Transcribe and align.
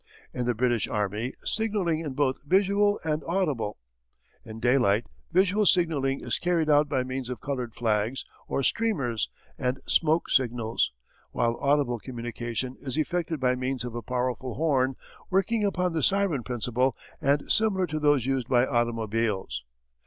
In 0.33 0.47
the 0.47 0.55
British 0.55 0.87
Army, 0.87 1.33
signalling 1.43 1.99
is 1.99 2.09
both 2.09 2.39
visual 2.43 2.99
and 3.03 3.23
audible. 3.25 3.77
In 4.43 4.59
daylight 4.59 5.05
visual 5.31 5.67
signalling 5.67 6.21
is 6.21 6.39
carried 6.39 6.71
out 6.71 6.89
by 6.89 7.03
means 7.03 7.29
of 7.29 7.39
coloured 7.39 7.75
flags 7.75 8.25
or 8.47 8.63
streamers 8.63 9.29
and 9.59 9.79
smoke 9.85 10.27
signals, 10.31 10.91
while 11.33 11.55
audible 11.61 11.99
communication 11.99 12.77
is 12.79 12.97
effected 12.97 13.39
by 13.39 13.53
means 13.53 13.83
of 13.83 13.93
a 13.93 14.01
powerful 14.01 14.55
horn 14.55 14.95
working 15.29 15.63
upon 15.63 15.93
the 15.93 16.01
siren 16.01 16.41
principle 16.41 16.97
and 17.21 17.51
similar 17.51 17.85
to 17.85 17.99
those 17.99 18.25
used 18.25 18.47
by 18.47 18.65
automobiles. 18.65 19.63